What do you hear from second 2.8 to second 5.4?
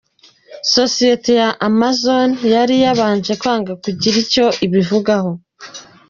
yabanje kwanga kugira icyo ibivugaho